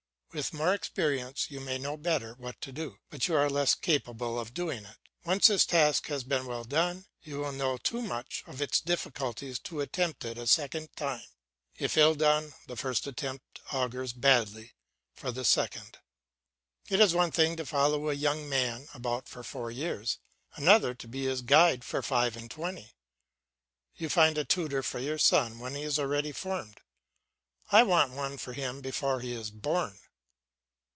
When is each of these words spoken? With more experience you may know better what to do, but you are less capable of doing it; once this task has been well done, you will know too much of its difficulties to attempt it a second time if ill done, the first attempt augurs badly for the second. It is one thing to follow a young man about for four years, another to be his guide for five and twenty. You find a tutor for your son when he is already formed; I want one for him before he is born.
With 0.33 0.53
more 0.53 0.73
experience 0.73 1.51
you 1.51 1.59
may 1.59 1.77
know 1.77 1.97
better 1.97 2.35
what 2.35 2.61
to 2.61 2.71
do, 2.71 2.99
but 3.09 3.27
you 3.27 3.35
are 3.35 3.49
less 3.49 3.75
capable 3.75 4.39
of 4.39 4.53
doing 4.53 4.85
it; 4.85 4.95
once 5.25 5.47
this 5.47 5.65
task 5.65 6.07
has 6.07 6.23
been 6.23 6.45
well 6.45 6.63
done, 6.63 7.05
you 7.21 7.39
will 7.39 7.51
know 7.51 7.75
too 7.75 8.01
much 8.01 8.41
of 8.47 8.61
its 8.61 8.79
difficulties 8.79 9.59
to 9.59 9.81
attempt 9.81 10.23
it 10.23 10.37
a 10.37 10.47
second 10.47 10.95
time 10.95 11.25
if 11.77 11.97
ill 11.97 12.15
done, 12.15 12.53
the 12.67 12.77
first 12.77 13.05
attempt 13.07 13.59
augurs 13.73 14.13
badly 14.13 14.71
for 15.13 15.33
the 15.33 15.43
second. 15.43 15.97
It 16.89 17.01
is 17.01 17.13
one 17.13 17.31
thing 17.31 17.57
to 17.57 17.65
follow 17.65 18.07
a 18.09 18.13
young 18.13 18.47
man 18.47 18.87
about 18.93 19.27
for 19.27 19.43
four 19.43 19.69
years, 19.69 20.19
another 20.55 20.93
to 20.93 21.09
be 21.09 21.25
his 21.25 21.41
guide 21.41 21.83
for 21.83 22.01
five 22.01 22.37
and 22.37 22.49
twenty. 22.49 22.93
You 23.97 24.07
find 24.07 24.37
a 24.37 24.45
tutor 24.45 24.81
for 24.81 24.99
your 24.99 25.17
son 25.17 25.59
when 25.59 25.75
he 25.75 25.83
is 25.83 25.99
already 25.99 26.31
formed; 26.31 26.79
I 27.69 27.83
want 27.83 28.13
one 28.13 28.37
for 28.37 28.53
him 28.53 28.79
before 28.79 29.19
he 29.19 29.33
is 29.33 29.51
born. 29.51 29.97